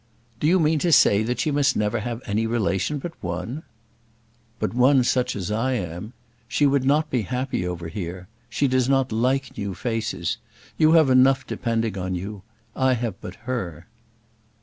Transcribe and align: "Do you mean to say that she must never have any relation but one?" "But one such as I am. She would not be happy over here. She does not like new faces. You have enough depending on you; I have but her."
"Do 0.39 0.47
you 0.47 0.59
mean 0.59 0.79
to 0.79 0.91
say 0.91 1.21
that 1.21 1.39
she 1.39 1.51
must 1.51 1.75
never 1.77 1.99
have 1.99 2.23
any 2.25 2.47
relation 2.47 2.97
but 2.97 3.13
one?" 3.23 3.61
"But 4.57 4.73
one 4.73 5.03
such 5.03 5.35
as 5.35 5.51
I 5.51 5.73
am. 5.73 6.13
She 6.47 6.65
would 6.65 6.83
not 6.83 7.11
be 7.11 7.21
happy 7.21 7.67
over 7.67 7.87
here. 7.87 8.27
She 8.49 8.67
does 8.67 8.89
not 8.89 9.11
like 9.11 9.55
new 9.59 9.75
faces. 9.75 10.37
You 10.75 10.93
have 10.93 11.11
enough 11.11 11.45
depending 11.45 11.99
on 11.99 12.15
you; 12.15 12.41
I 12.75 12.93
have 12.93 13.21
but 13.21 13.35
her." 13.45 13.85